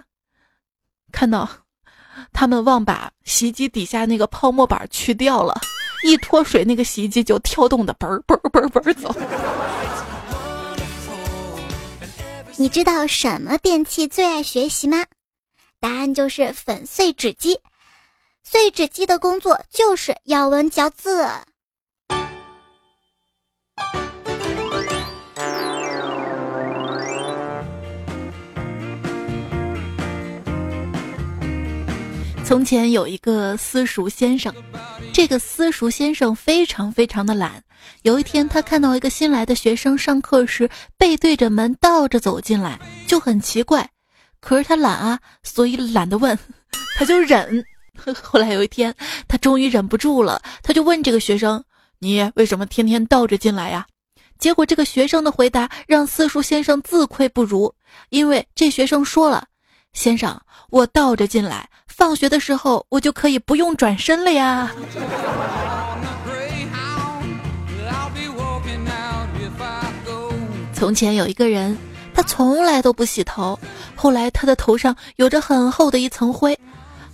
[1.12, 1.48] 看到
[2.34, 5.54] 他们忘把洗衣机底下那个泡沫板去掉了，
[6.04, 9.14] 一脱水那个洗衣机就跳动的嘣嘣嘣嘣走。
[12.56, 15.04] 你知道什么电器最爱学习吗？
[15.80, 17.58] 答案就是粉碎纸机。
[18.42, 21.26] 碎纸机的工作就是咬文嚼字。
[32.44, 34.54] 从前有一个私塾先生，
[35.14, 37.64] 这个私塾先生非常非常的懒。
[38.02, 43.88] 有一天，他看到一个新来的学生上课时背对着门倒着走进来，就很奇怪。
[44.40, 46.38] 可是他懒啊，所以懒得问，
[46.98, 47.64] 他就忍。
[48.22, 48.94] 后来有一天，
[49.26, 51.64] 他终于忍不住了，他就问这个学生
[52.00, 53.86] ：“你为什么天天倒着进来呀？”
[54.38, 57.72] 结果这个学生的回答让私塾先生自愧不如，
[58.10, 59.46] 因为这学生说了
[59.94, 60.38] ：“先生，
[60.70, 64.70] 我倒着进来，放学的时候我就可以不用转身了呀。”
[70.74, 71.78] 从前有一个人，
[72.12, 73.58] 他从来都不洗头。
[73.94, 76.58] 后来他的头上有着很厚的一层灰。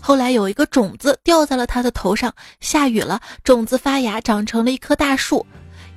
[0.00, 5.46] 后来有一个种子掉在了他的头上，下雨了，种子发芽长成了一棵大树。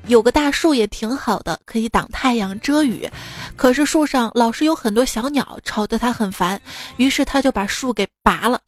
[0.08, 3.10] 有个大树也挺好的，可以挡太阳遮雨。
[3.56, 6.62] 可是树上老是有很多小鸟，吵得他很烦。
[6.98, 8.60] 于是他就把树给拔了。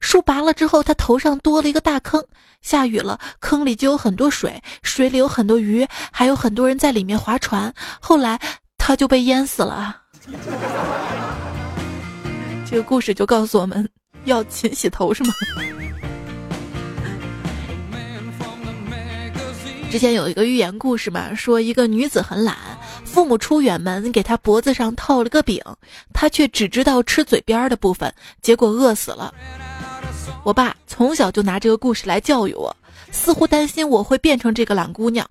[0.00, 2.24] 树拔了之后，他头上多了一个大坑。
[2.60, 7.72] 下雨了，坑里就有很多水，水里有很多鱼，还有很多人在里面划船。
[8.00, 8.40] 后来
[8.78, 9.96] 他就被淹死了。
[12.64, 13.88] 这个故事就告诉我们
[14.24, 15.32] 要勤洗头，是吗？
[19.90, 22.56] 之前有一个寓言故事嘛，说一个女子很懒，
[23.04, 25.62] 父母出远门给她脖子上套了个饼，
[26.14, 29.34] 她却只知道吃嘴边的部分，结果饿死了。
[30.44, 32.76] 我爸从小就拿这个故事来教育我，
[33.10, 35.28] 似乎担心我会变成这个懒姑娘。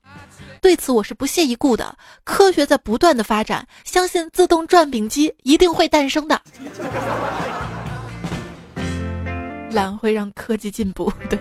[0.61, 1.97] 对此我是不屑一顾的。
[2.23, 6.41] 科学在不断的发展，相信自动转饼机一定会诞生的。
[9.71, 11.39] 懒会让科技进步，对。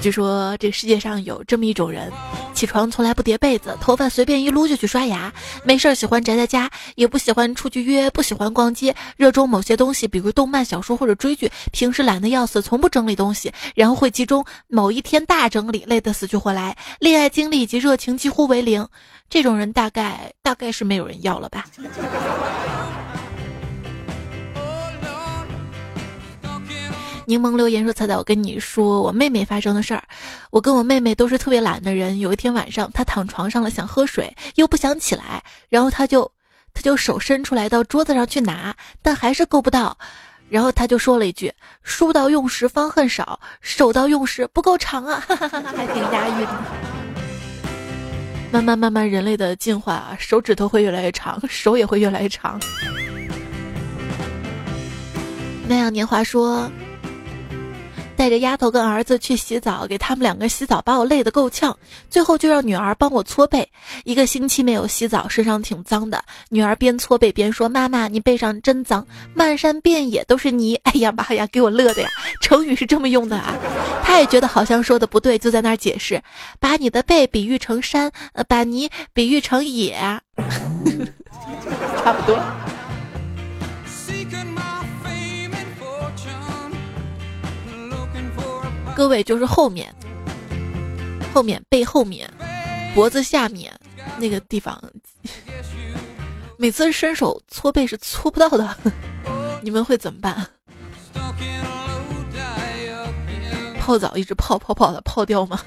[0.00, 2.12] 据说这个世界上有这么一种人，
[2.54, 5.32] 起床从来不叠被子，头发随便一撸就去刷牙，
[5.64, 11.50] 没事儿喜欢宅在家，也不喜欢出去约，不喜欢逛街，热衷某些东西，比如动漫、小说或者追剧。
[11.72, 16.76] 平时懒得要死，从不整理东西，然后会集中某一天大整理，累得死去活来。
[17.00, 18.86] 恋爱经历以及热情几乎为零，
[19.28, 21.66] 这种人大概大概是没有人要了吧。
[27.28, 30.02] 柠檬留言说：“彩彩，我跟你说，我妹妹发生的事儿。
[30.50, 32.20] 我跟我妹妹都是特别懒的人。
[32.20, 36.32] 有一天晚上，她躺床上了，想喝水，又不想起来，然后她就，
[36.72, 39.98] 她就手伸出来到桌子上去拿，但还是够不到。
[40.48, 41.52] 然后她就说了一句
[41.84, 46.48] ：‘书到用时方恨少，手到用时不够长啊！’还挺押韵。
[48.50, 52.58] 慢慢慢慢，人类的进化，手指头会越来越长，手也会越来越长。
[55.68, 56.72] 那样年华说。”
[58.18, 61.74] 带着丫头跟儿子去洗澡，给他们两个洗澡，把我累得够呛。
[62.10, 63.70] 最后就让女儿帮我搓背，
[64.02, 66.20] 一个星期没有洗澡，身上挺脏的。
[66.48, 72.08] 女儿边搓背边说：“妈妈，你背上真脏，漫山遍野都是泥。”哎呀妈呀，给我乐的呀！
[72.42, 73.54] 成语是这么用的啊？
[74.02, 76.20] 他也觉得好像说的不对，就在那儿解释
[76.58, 79.96] ：“把你的背比喻成山，呃，把泥比喻成野。
[82.02, 82.36] ”差不多。
[88.98, 89.94] 各位就是后面，
[91.32, 92.28] 后面背后面，
[92.96, 93.72] 脖子下面
[94.18, 94.82] 那个地方，
[96.58, 98.76] 每次伸手搓背是搓不到的，
[99.62, 100.44] 你们会怎么办？
[103.78, 105.60] 泡澡一直泡泡泡的泡掉吗？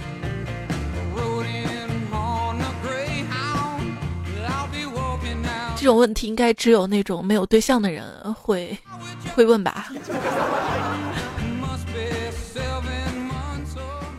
[5.78, 8.78] 这种问题应该只有那种没有对象的人会
[9.34, 9.88] 会问吧。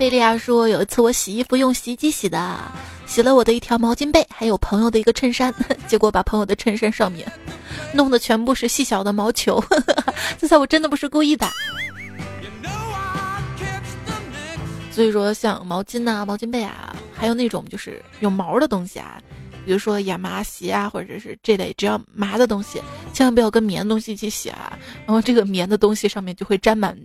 [0.03, 2.59] 贝利亚说：“有一次我洗衣服用洗衣机洗的，
[3.07, 5.55] 洗了我的一条毛巾被，还有朋友的一个衬衫，
[5.87, 7.25] 结果把朋友的衬衫上面
[7.95, 9.63] 弄的全部是细小的毛球。
[10.41, 11.49] 这次我真的不是故意的。
[14.91, 19.23] 所以说，像毛巾呐、毛巾被啊，还有那种就是有毛的东西啊，
[19.65, 26.99] 比如说亚麻席啊，或者是这类只要麻的东西，千万不要跟棉的东西一起洗啊，然后这个棉的东西上面就会沾满。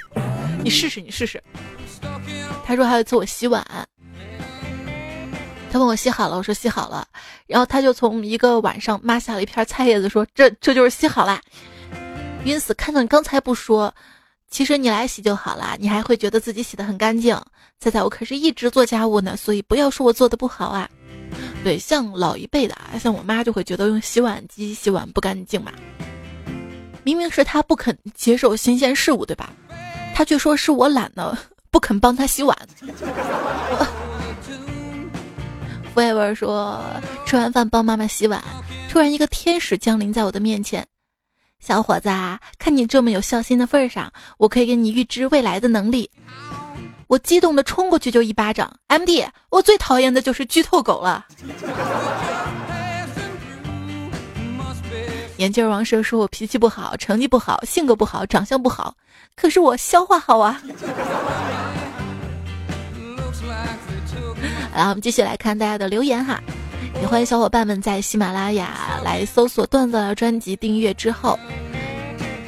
[0.62, 1.42] 你试试，你试试。
[2.64, 3.64] 他说还有一次我洗碗，
[5.70, 7.06] 他问我洗好了，我说洗好了，
[7.46, 11.40] 然后他就从一个碗上抹下了一片菜叶子，说这这就是洗好啦。
[12.44, 12.72] 晕死！
[12.74, 13.92] 看到你刚才不说，
[14.48, 17.36] 其实你来洗就好了，你还会觉得自己洗的很干净。
[17.78, 20.88] 猜猜我可是一直做家务呢，所以不要说我做的不好啊。
[21.62, 25.72] 对，像老一辈的啊，像我妈就会觉得用洗碗机洗碗不干净嘛。
[27.02, 29.52] 明明是她不肯接受新鲜事物，对吧？
[30.14, 31.36] 她却说是我懒呢，
[31.76, 32.56] 不肯帮他洗碗。
[35.92, 36.82] 福爱文说，
[37.26, 38.42] 吃完饭帮妈妈洗碗，
[38.88, 40.86] 突然一个天使降临在我的面前。
[41.60, 42.08] 小伙子，
[42.58, 46.10] 看你这么有孝心的份上，我可以给你预知未来的能力。
[47.08, 48.74] 我激动的冲过去就一巴掌。
[48.86, 51.26] M D，我最讨厌的就是剧透狗了。
[55.36, 58.94] 眼镜王蛇说我脾气不好，成绩不好，性格不好，长相不好，
[59.36, 60.60] 可是我消化好啊。
[64.74, 66.42] 来，我们继续来看大家的留言哈。
[67.00, 71.38] 也欢迎小伙伴们在喜马拉雅来搜索“段子”专辑订阅之后，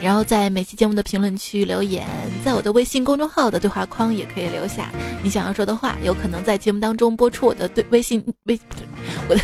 [0.01, 2.07] 然后在每期节目的评论区留言，
[2.43, 4.91] 在我的微信公众号的对话框也可以留下
[5.23, 8.59] 你想要说的话，有可能在节目当中播出我的对微信微
[9.29, 9.43] 我的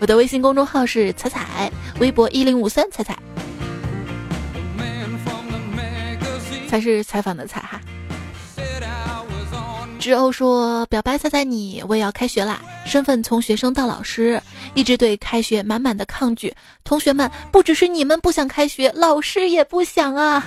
[0.00, 3.18] 我的微信公众号是彩彩，微博一零五三彩彩，
[6.76, 7.80] 才是采访的采哈。
[9.98, 12.60] 之后说：“表白猜猜你，我也要开学啦！
[12.84, 14.40] 身份从学生到老师，
[14.74, 16.54] 一直对开学满满的抗拒。
[16.84, 20.46] 同学们，不只是你们不想开学，老师也不想啊！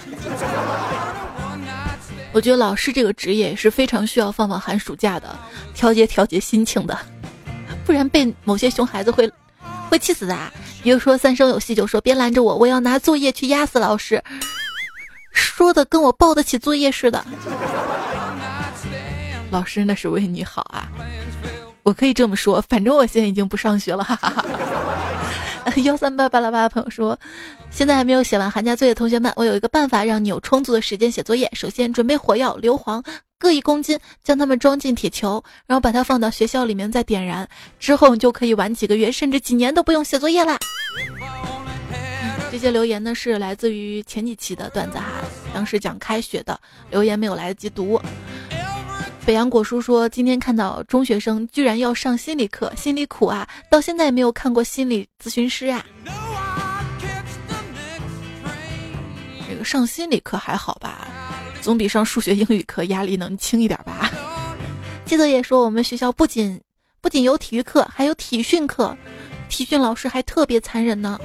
[2.32, 5.36] 我觉得老师这个职业是非常需要放放寒暑假的，
[5.74, 6.96] 调节调节心情的，
[7.88, 9.30] 不然被某些熊孩子会
[9.90, 10.38] 会气死的。
[10.84, 14.24] 比如说三生有戏就说别拦着我，我要拿作业去压死老师，
[15.40, 17.26] 说的跟我报得起作业似的。”
[19.50, 20.88] 老师那是为你好啊，
[21.82, 24.04] 我可以这么说，反正我现在已经不上学了。
[24.04, 24.46] 哈哈哈。
[25.84, 27.18] 幺三八八拉八的朋友说，
[27.70, 31.50] 现在还没有写完寒假作业，同学们，我有一个办法让你有充足的时间写作业。
[31.54, 33.04] 首先准备火药、硫磺
[33.38, 37.48] 各一公斤，将它们装进铁球，然后把它放到学校里面再点燃，
[37.80, 40.58] 之后你就可以玩几个月甚至几年都不用写作业啦。
[42.60, 45.22] 这些留言呢是来自于前几期的段子哈，
[45.54, 46.60] 当时讲开学的
[46.92, 47.98] 留言没有来得及读。
[49.26, 53.48] 北洋果叔说：“今天看到中学生居然要上心理课，心里苦啊！
[53.72, 55.86] 到现在也没有看过心理咨询师啊。
[59.50, 61.08] 这个上心理课还好吧，
[61.62, 64.12] 总比上数学、英语课压力能轻一点吧。”
[65.08, 66.60] 记得也说，我们学校不仅
[67.00, 68.98] 不仅有体育课，还有体训课，
[69.48, 71.18] 体训老师还特别残忍呢。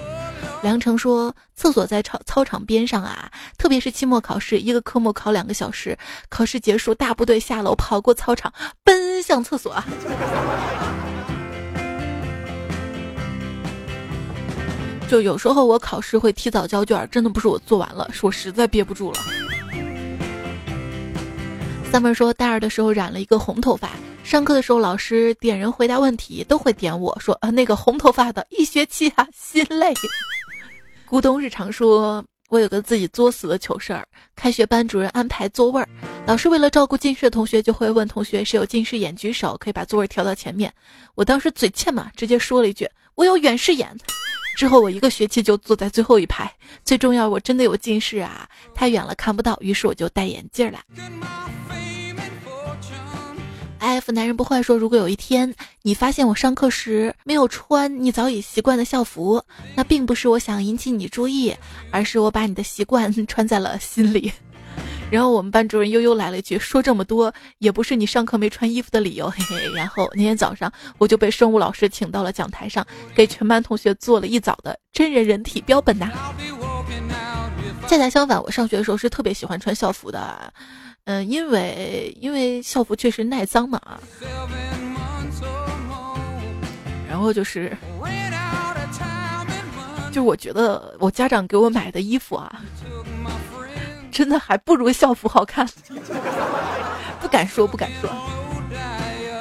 [0.64, 5.96] 梁成说：“厕所在操操场边上啊，特别是期末考试，一个科目考两个小时，
[6.31, 8.50] 考试结束，大部队下楼跑过操场，
[8.83, 9.77] 奔向厕所。
[15.07, 19.18] 就有时候我考试会提早交卷，真的不是我做完了，是我实在憋不住了。”
[21.92, 23.90] 三妹说：“大二的时候染了一个红头发，
[24.24, 29.92] 上课的时候老师点人回答问题，都会点我说啊，那个红头发的，一学期啊，心累。”
[31.14, 34.05] 咕咚日常说：“我有个自己作死的糗事儿。
[34.35, 35.88] 开学班主任安排座位儿，
[36.27, 40.74] 老师为了照顾近视的同学，就会问同学谁有近视眼举手，可以把座位调到前面。
[41.14, 43.96] 我当时嘴欠嘛，直接说了一句我有远视眼。
[44.57, 46.53] 之后我一个学期就坐在最后一排。
[46.85, 50.81] 最重要，我真的有近视啊，太远了看不到，于是我就戴眼镜了。”
[53.85, 59.44] F 男人不坏说：“如果有一天你发现我上课时没有穿你早已习惯的校服，
[59.77, 61.55] 那并不是我想引起你注意，
[61.90, 64.33] 而是我把你的习惯 穿在了心里。
[65.12, 69.70] ”然后我们班主任悠悠来了一句：“说这么多也不是你上课没穿衣服的理由。”嘿嘿。
[69.75, 72.85] 然后那天早上我就被生物老师请到了讲台上，
[73.15, 76.11] 给全班同学做了一早的真人人体标本呐。
[77.87, 80.52] 恰恰相反，我上学的时候是特别喜欢穿校服的。
[81.07, 83.81] 嗯，因为因为校服确实耐脏嘛，
[87.09, 87.77] 然后就是，
[90.11, 92.63] 就我觉得我家长给我买的衣服啊，
[94.11, 95.69] 真的还不如校服好看，
[97.21, 98.11] 不敢说不敢说，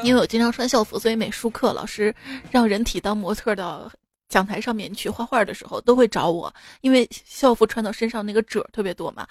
[0.03, 2.14] 因为我经常穿校服，所以美术课老师
[2.51, 3.89] 让人体当模特的。
[4.34, 9.27] 讲台上面去画画的时候都会找我因为校服穿到身上那个褶特别多嘛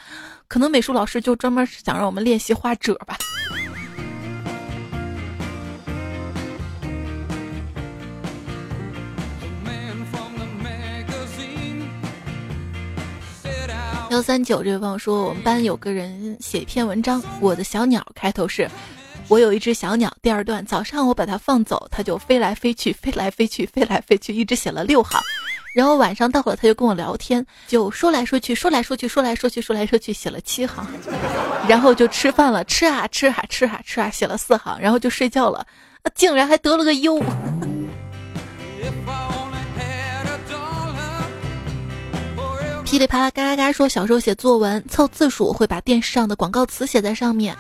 [0.47, 3.19] 可能美术老师就专门是想让我们练习画褶吧。
[14.13, 18.71] 幺三九这位朋友说我们班有个人写一篇文章我的小鸟开头是
[19.33, 20.15] 我有一只小鸟。
[20.21, 25.19] 第二段，早上我把它放走，它就飞来飞去，飞来飞去，飞来飞去，一直写了六行。
[25.75, 30.87] 然后晚上到了，他就跟我聊天，就说来说去，说来说去，说来说去，说来说去，写了七行。
[31.67, 35.67] 然后就吃饭了，吃啊吃啊吃啊吃啊，写了四行，然后就睡觉了，
[36.15, 37.19] 竟然还得了个优。
[42.85, 47.57] 噼里啪啦嘎嘎嘎说，小时候写作文凑字数，会把电视上的广告词写在上面。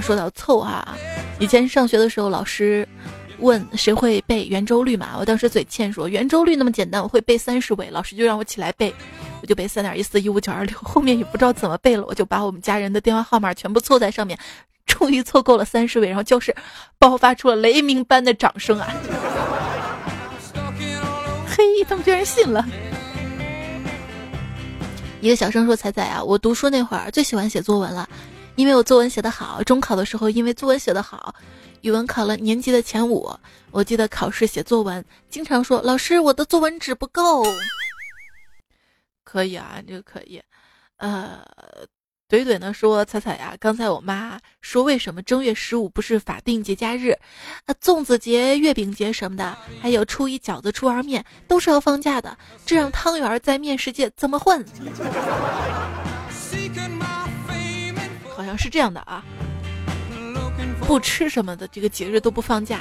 [0.00, 0.96] 说到凑哈，
[1.38, 2.86] 以前上学的时候，老师
[3.38, 5.16] 问谁会背圆周率嘛？
[5.18, 7.88] 我当时嘴欠说圆周率那么简单，我会背三十位。
[7.90, 8.94] 老师就让我起来背，
[9.40, 10.76] 我就背三点一四一五九二六。
[10.78, 14.38] 后面也不知道怎么背了，我就把我们家人的电话号码全部凑在上面，
[14.86, 16.54] 终于凑够了三十位，然后教室
[16.98, 18.88] 爆发出了雷鸣般的掌声啊！
[21.46, 22.66] 嘿，他们居然信了！
[25.20, 28.08] 一个小声说：“彩彩啊，我读书那会儿最喜欢写作文了，
[28.60, 29.62] 因为我作文写得好。
[29.64, 31.34] 中考的时候，因为作文写得好，
[31.80, 33.34] 语文考了年级的前五。
[33.70, 37.42] 我记得考试写作文，经常说老师，我的作文纸不够。
[39.24, 40.42] 可以啊，这个可以，
[40.98, 41.40] 呃。”
[42.30, 47.10] 怼怼呢说：“彩彩呀，刚才我妈说，为什么正月十五不是法定节假日？
[47.64, 52.38] 啊，粽子节、月饼节什么的，还有初一饺子、初二面，都是要放假的。
[52.64, 54.64] 这让汤圆在面世界怎么混？
[58.62, 59.24] 是这样的啊，
[60.86, 62.80] 不吃什么的这个节日都不放假。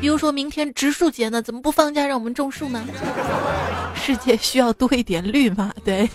[0.00, 2.82] 比如说明天植树节呢，怎么不放假让我们种树呢？
[3.94, 5.70] 世界需要多一点绿嘛？
[5.84, 6.08] 对。”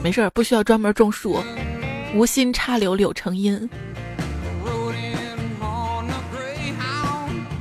[0.00, 1.42] 没事儿，不需要专门种树，
[2.14, 3.68] 无心插柳柳成荫。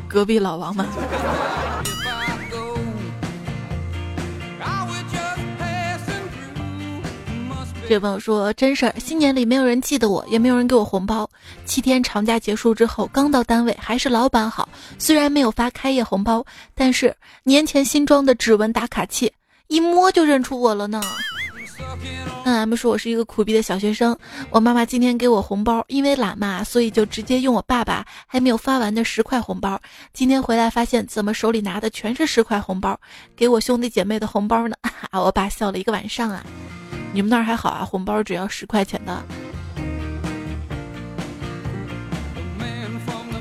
[0.08, 0.86] 隔壁老王吗？
[7.90, 11.28] 这朋友说真事儿，新年里没有人记得我，也没有人给我红包。
[11.64, 14.68] 七天长假结束之后，刚到单位，还是老板好，
[15.00, 19.32] 虽然没有发开业红包，但是年前新装的指纹打卡器，
[19.68, 21.02] 一摸就认出我了呢。
[22.44, 24.18] 那 M 说我是一个苦逼的小学生，
[24.50, 29.80] 我妈妈今天给我红包，因为懒嘛，所以就直接用我爸爸还没有发完的十块红包。
[30.14, 33.00] 今天回来发现怎么手里拿的全是十块红包，
[33.36, 34.76] 给我兄弟姐妹的红包呢？
[35.10, 36.44] 啊，我爸笑了一个晚上啊。
[37.14, 39.24] 你们那儿还好啊，红包只要十块钱的。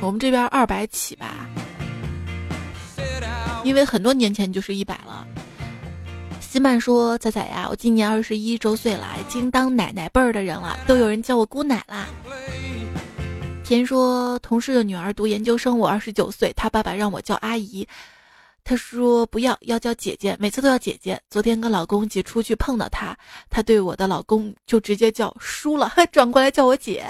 [0.00, 1.48] 我们这边二百起吧，
[3.64, 5.26] 因为很多年前就是一百了。
[6.40, 12.06] 西曼说：“仔仔呀，我今年二十一周岁了，已经当奶奶辈儿的人了，都有人叫我姑奶啦。”
[13.64, 17.86] 田说：“同事的女儿读研究生，我二十九岁，她爸爸让我叫阿姨，
[18.68, 21.20] 他说不要，要叫姐姐，每次都要姐姐。
[21.30, 23.16] 昨天跟老公一起出去碰到她，
[23.48, 27.06] 她对我的老公就直接叫叔了，还 转过来叫我姐。”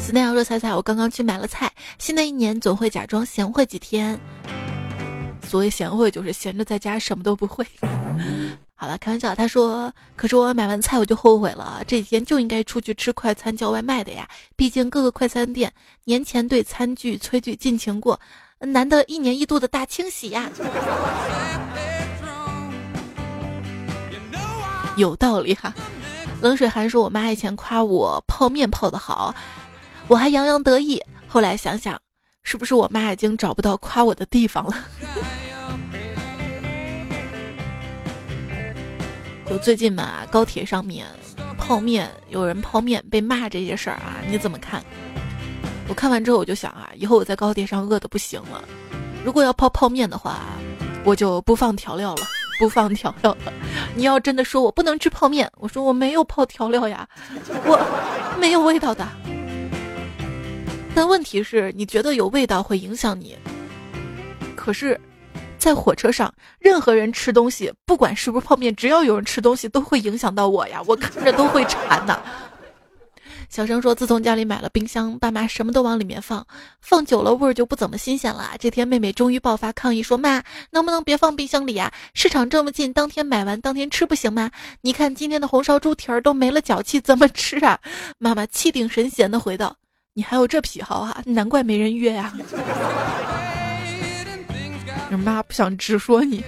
[0.00, 4.18] 思念说：“彩彩，我刚刚去买了菜，新的一年总会假装贤惠几天。”
[5.46, 7.66] 所谓贤惠，就是闲着在家什么都不会。
[8.74, 9.34] 好了，开玩笑。
[9.34, 14.26] 他说：“可是我买完菜我就后悔了，这几天就应该出去吃快餐叫外卖的呀。
[14.56, 15.70] 毕竟各个快餐店
[16.04, 18.18] 年前对餐具炊具进行过，
[18.66, 20.50] 难得一年一度的大清洗呀。”
[24.96, 25.72] 有道理哈。
[26.42, 29.34] 冷水寒说：“我妈以前夸我泡面泡的好，
[30.08, 31.02] 我还洋洋得意。
[31.28, 32.00] 后来想想，
[32.42, 34.72] 是不是我妈已经找不到夸我的地方了？”
[39.46, 41.06] 就最近嘛，高铁上面
[41.58, 44.82] 泡面，有人泡面被骂这些事儿啊，你怎么看？
[45.90, 48.62] 我看完之后我就想啊，以后我在高铁上饿的不行了，
[49.24, 50.38] 如果要泡泡面的话，
[51.04, 52.22] 我就不放调料了，
[52.60, 53.52] 不放调料了。
[53.96, 57.08] 你要真的说我不能吃泡面，我说我没有泡调料呀，
[57.64, 57.76] 我
[58.38, 59.04] 没有味道的。
[60.94, 63.36] 但问题是，你觉得有味道会影响你，
[64.54, 64.98] 可是。
[65.58, 72.18] 在火车上，任何人吃东西，不管是不是泡面，只要有人吃东西，都会影响到我呀，我看着都会馋呐。
[73.50, 76.46] 小生说，自从家里买了冰箱，爸妈什么都往里面放，
[76.80, 78.52] 放久了味儿就不怎么新鲜了。
[78.60, 80.40] 这天妹妹终于爆发抗议说：“妈，
[80.70, 81.92] 能不能别放冰箱里呀？
[82.14, 84.52] 市场这么近，当天买完当天吃不行吗？
[84.82, 87.76] 你看今天的红烧猪蹄儿都没了脚气，怎么吃啊？”
[88.18, 89.76] 妈妈气定神闲的回道
[90.14, 91.20] ：“你还有这癖好啊？
[91.26, 92.32] 难怪没人约呀。
[95.10, 96.44] ”你妈不想直说你。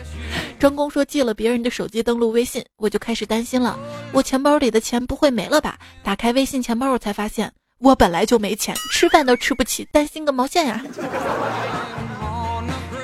[0.63, 3.77] 张工说借了别人的手机登录微信，我就开始担心了。
[4.13, 5.77] 我钱包里的钱不会没了吧？
[6.05, 10.81] 打开微信钱包，我才发现我本来就没钱，吃饭都吃不起，担心个毛线呀！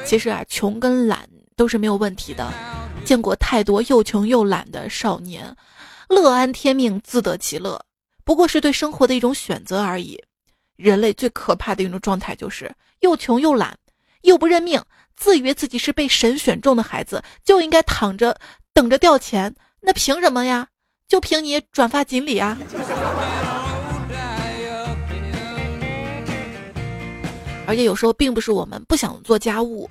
[0.06, 2.48] 其实啊，穷跟懒都是没有问题的。
[3.04, 5.52] 见过太多又穷又懒的少年，
[6.08, 7.84] 乐安天命，自得其乐，
[8.22, 10.16] 不过是对生活的一种选择而已。
[10.76, 13.76] 人类最可怕的一种状态就是又穷又懒，
[14.22, 14.80] 又不认命，
[15.18, 18.38] 自以为自己是被神选中的孩子，就应该躺着
[18.72, 19.54] 等着掉钱。
[19.80, 20.68] 那凭什么呀？
[21.08, 22.56] 就凭你转发锦鲤啊！
[27.66, 29.90] 而且有时候并不是我们不想做家务，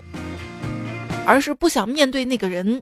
[1.25, 2.81] 而是不想面对那个人。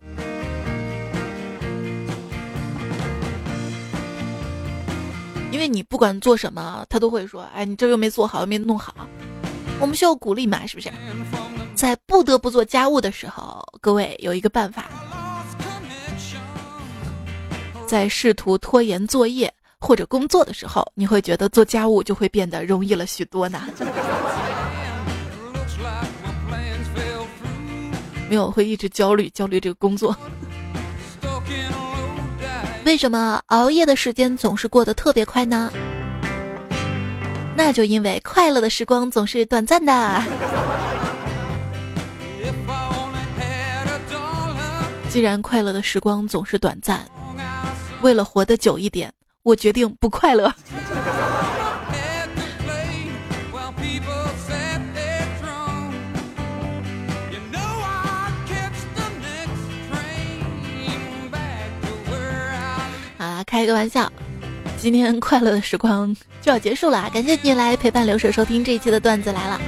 [5.51, 8.93] 因为你不管做什么，他都会说：“哎，你这又没做好，又没弄好。”
[9.79, 10.91] 我们需要鼓励嘛，是不是？
[11.75, 14.85] 在不得不做家务的时候，各位有一个办法，
[17.85, 23.61] 在试图拖延作业或者工作的时候，你会觉得做家务就会变得容易了许多呢。
[28.29, 30.15] 没有，会一直焦虑，焦虑这个工作。
[32.85, 35.71] 为什么熬夜的时间总是过得特别快呢？
[37.57, 40.23] 那就因为快乐的时光总是短暂的。
[45.15, 46.99] 既然快乐的时光总是短暂，
[48.01, 49.09] 为了活得久一点，
[49.43, 50.53] 我决定不快乐。
[63.17, 64.11] 啊开个玩笑，
[64.77, 69.61] 今天快乐的时光就要结束了，感谢你来陪伴流水收听这一期的段子来了。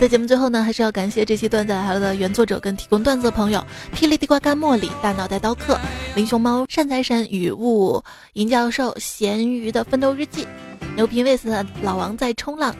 [0.00, 5.76] 在节目最后呢，还是要感谢这期段子来了的原作者跟提供段子的朋友：霹雳地瓜干茉莉、大脑袋刀客、
[6.14, 8.00] 林熊猫、善财神、雨雾、
[8.34, 10.46] 银教授、咸鱼的奋斗日记、
[10.94, 12.72] 牛皮卫斯的老王在冲浪、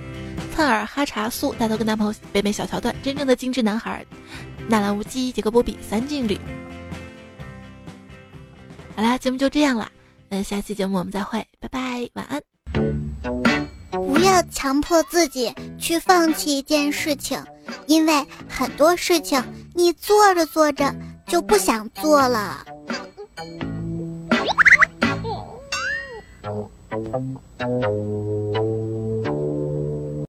[0.54, 4.06] 灿尔哈茶素、大头跟男朋友北北小桥段、真正的精致男孩、
[4.68, 6.38] 纳兰无羁、杰克波比、三劲旅。
[8.94, 9.90] 好啦，节目就这样了。
[10.28, 13.67] 那下期节目我们再会，拜拜，晚安。
[13.90, 17.42] 不要强迫自己去放弃一件事情，
[17.86, 19.42] 因为很多事情
[19.74, 20.94] 你做着做着
[21.26, 22.64] 就不想做了。